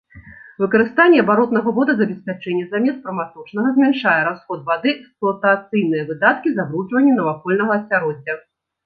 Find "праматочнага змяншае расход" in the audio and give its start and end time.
3.03-4.63